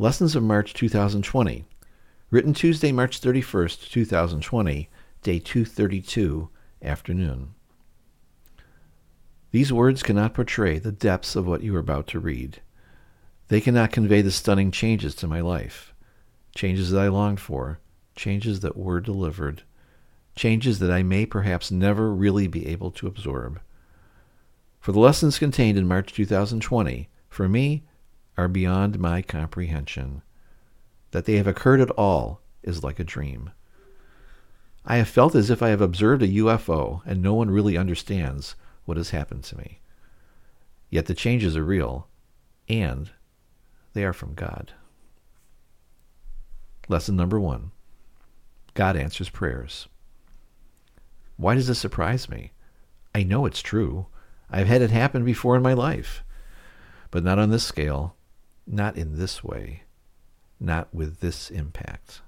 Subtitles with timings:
[0.00, 1.64] Lessons of March 2020.
[2.30, 4.88] Written Tuesday, March 31st, 2020,
[5.24, 6.48] day 232,
[6.80, 7.54] afternoon.
[9.50, 12.60] These words cannot portray the depths of what you are about to read.
[13.48, 15.92] They cannot convey the stunning changes to my life,
[16.54, 17.80] changes that I longed for,
[18.14, 19.64] changes that were delivered,
[20.36, 23.60] changes that I may perhaps never really be able to absorb.
[24.78, 27.82] For the lessons contained in March 2020, for me,
[28.38, 30.22] are beyond my comprehension.
[31.10, 33.50] That they have occurred at all is like a dream.
[34.86, 38.54] I have felt as if I have observed a UFO and no one really understands
[38.84, 39.80] what has happened to me.
[40.88, 42.06] Yet the changes are real,
[42.68, 43.10] and
[43.92, 44.72] they are from God.
[46.88, 47.72] Lesson number one
[48.72, 49.88] God answers prayers.
[51.36, 52.52] Why does this surprise me?
[53.14, 54.06] I know it's true.
[54.48, 56.22] I've had it happen before in my life,
[57.10, 58.16] but not on this scale,
[58.68, 59.82] not in this way,
[60.60, 62.20] not with this impact.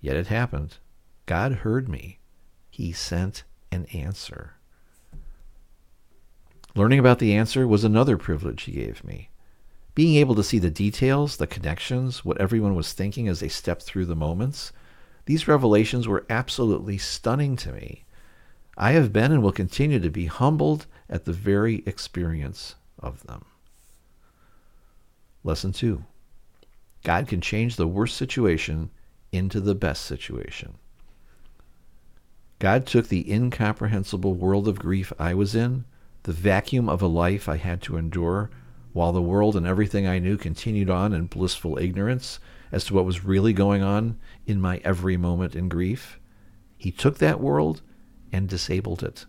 [0.00, 0.78] Yet it happened.
[1.26, 2.18] God heard me.
[2.70, 4.54] He sent an answer.
[6.74, 9.30] Learning about the answer was another privilege he gave me.
[9.94, 13.82] Being able to see the details, the connections, what everyone was thinking as they stepped
[13.82, 14.72] through the moments,
[15.26, 18.04] these revelations were absolutely stunning to me.
[18.76, 23.44] I have been and will continue to be humbled at the very experience of them.
[25.44, 26.04] Lesson 2
[27.04, 28.90] God can change the worst situation
[29.32, 30.74] into the best situation.
[32.58, 35.84] God took the incomprehensible world of grief I was in
[36.24, 38.50] the vacuum of a life I had to endure,
[38.92, 42.38] while the world and everything I knew continued on in blissful ignorance
[42.70, 46.18] as to what was really going on in my every moment in grief.
[46.76, 47.80] He took that world
[48.30, 49.24] and disabled it.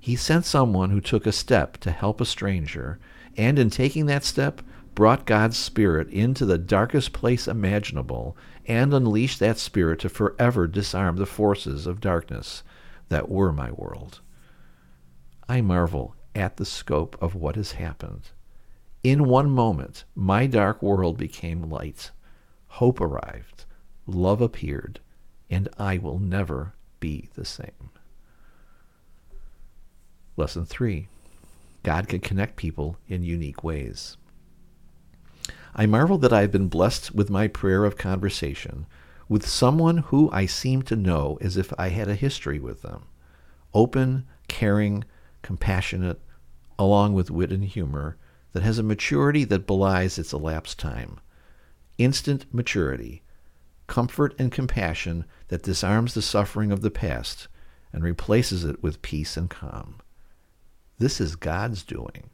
[0.00, 2.98] He sent someone who took a step to help a stranger,
[3.36, 4.62] and in taking that step,
[4.94, 11.16] brought God's Spirit into the darkest place imaginable and unleashed that Spirit to forever disarm
[11.16, 12.62] the forces of darkness
[13.08, 14.20] that were my world.
[15.48, 18.30] I marvel at the scope of what has happened.
[19.02, 22.10] In one moment, my dark world became light.
[22.68, 23.66] Hope arrived.
[24.06, 25.00] Love appeared.
[25.50, 27.90] And I will never be the same.
[30.36, 31.08] Lesson 3
[31.84, 34.16] God can connect people in unique ways.
[35.76, 38.86] I marvel that I have been blessed with my prayer of conversation
[39.28, 43.04] with someone who I seem to know as if I had a history with them.
[43.72, 45.04] Open, caring,
[45.42, 46.20] compassionate,
[46.78, 48.16] along with wit and humor,
[48.52, 51.18] that has a maturity that belies its elapsed time.
[51.98, 53.22] Instant maturity,
[53.86, 57.48] comfort and compassion that disarms the suffering of the past
[57.92, 59.96] and replaces it with peace and calm.
[60.98, 62.30] This is God's doing.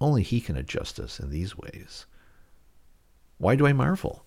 [0.00, 2.06] Only He can adjust us in these ways.
[3.38, 4.24] Why do I marvel?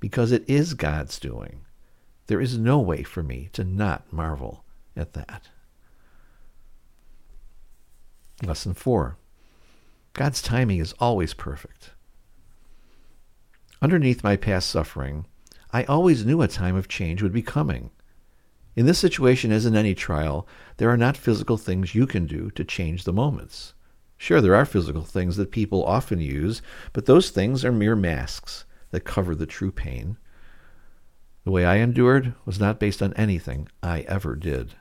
[0.00, 1.60] Because it is God's doing.
[2.26, 4.64] There is no way for me to not marvel
[4.96, 5.48] at that.
[8.42, 9.16] Lesson 4
[10.12, 11.90] God's timing is always perfect.
[13.82, 15.26] Underneath my past suffering,
[15.72, 17.90] I always knew a time of change would be coming.
[18.76, 20.46] In this situation, as in any trial,
[20.78, 23.74] there are not physical things you can do to change the moments.
[24.16, 26.62] Sure, there are physical things that people often use,
[26.92, 30.16] but those things are mere masks that cover the true pain.
[31.44, 34.74] The way I endured was not based on anything I ever did.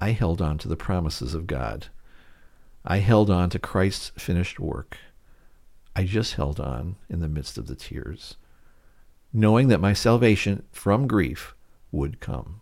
[0.00, 1.86] I held on to the promises of God.
[2.84, 4.98] I held on to Christ's finished work.
[5.94, 8.36] I just held on in the midst of the tears,
[9.32, 11.54] knowing that my salvation from grief
[11.90, 12.60] would come.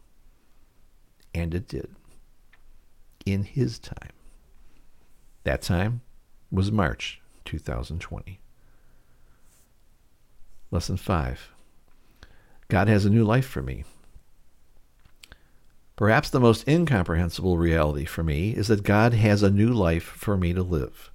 [1.35, 1.95] And it did.
[3.25, 4.11] In his time.
[5.45, 6.01] That time
[6.51, 8.41] was March 2020.
[10.71, 11.51] Lesson 5
[12.69, 13.85] God has a new life for me.
[15.97, 20.37] Perhaps the most incomprehensible reality for me is that God has a new life for
[20.37, 21.11] me to live.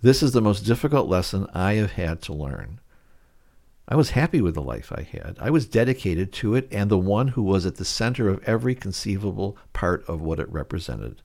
[0.00, 2.80] This is the most difficult lesson I have had to learn.
[3.92, 5.36] I was happy with the life I had.
[5.38, 8.74] I was dedicated to it and the one who was at the center of every
[8.74, 11.20] conceivable part of what it represented.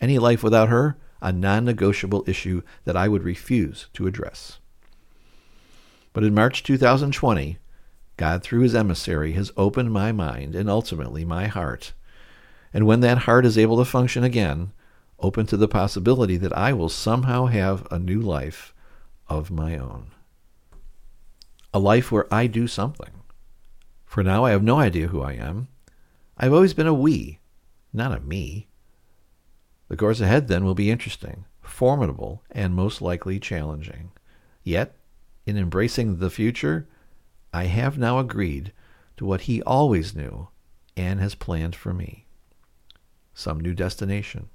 [0.00, 4.58] Any life without her, a non negotiable issue that I would refuse to address.
[6.14, 7.58] But in March 2020,
[8.16, 11.92] God, through his emissary, has opened my mind and ultimately my heart.
[12.72, 14.72] And when that heart is able to function again,
[15.18, 18.72] open to the possibility that I will somehow have a new life
[19.28, 20.06] of my own.
[21.74, 23.10] A life where I do something.
[24.04, 25.68] For now, I have no idea who I am.
[26.36, 27.38] I've always been a we,
[27.92, 28.68] not a me.
[29.88, 34.10] The course ahead then will be interesting, formidable, and most likely challenging.
[34.62, 34.96] Yet,
[35.46, 36.86] In embracing the future,
[37.52, 38.72] I have now agreed
[39.16, 40.48] to what he always knew
[40.96, 42.26] and has planned for me.
[43.34, 44.48] Some new destination.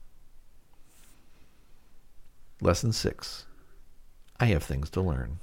[2.62, 3.46] Lesson 6.
[4.40, 5.40] I have things to learn.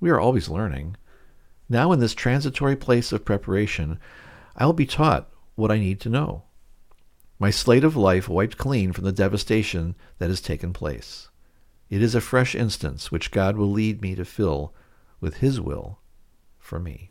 [0.00, 0.96] We are always learning.
[1.68, 3.98] Now, in this transitory place of preparation,
[4.56, 6.44] I will be taught what I need to know.
[7.38, 11.28] My slate of life wiped clean from the devastation that has taken place.
[11.90, 14.74] It is a fresh instance which God will lead me to fill
[15.20, 15.98] with His will
[16.58, 17.10] for me.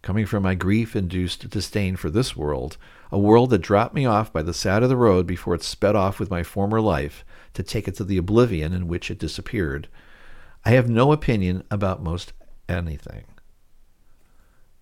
[0.00, 2.76] Coming from my grief induced disdain for this world,
[3.10, 5.96] a world that dropped me off by the side of the road before it sped
[5.96, 7.24] off with my former life
[7.54, 9.88] to take it to the oblivion in which it disappeared,
[10.64, 12.32] I have no opinion about most
[12.68, 13.24] anything.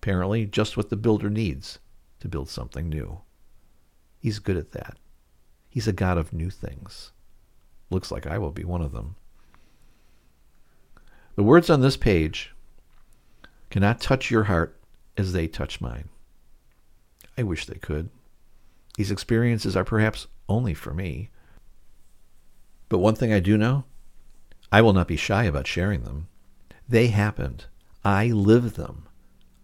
[0.01, 1.79] Apparently, just what the builder needs
[2.19, 3.21] to build something new.
[4.19, 4.97] He's good at that.
[5.69, 7.11] He's a God of new things.
[7.89, 9.15] Looks like I will be one of them.
[11.35, 12.53] The words on this page
[13.69, 14.79] cannot touch your heart
[15.17, 16.09] as they touch mine.
[17.37, 18.09] I wish they could.
[18.97, 21.29] These experiences are perhaps only for me.
[22.89, 23.83] But one thing I do know
[24.71, 26.27] I will not be shy about sharing them.
[26.87, 27.65] They happened.
[28.03, 29.07] I live them.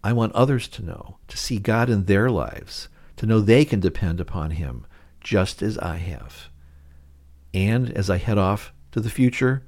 [0.02, 3.80] I want others to know, to see God in their lives, to know they can
[3.80, 4.86] depend upon Him
[5.20, 6.48] just as I have.
[7.54, 9.62] And as I head off to the future,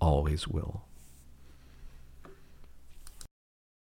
[0.00, 0.84] always will.